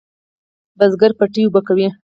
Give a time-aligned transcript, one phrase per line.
[0.79, 1.87] بزگر پټی اوبه کوي.